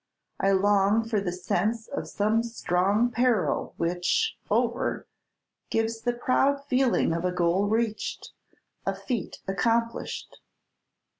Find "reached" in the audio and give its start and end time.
7.67-8.31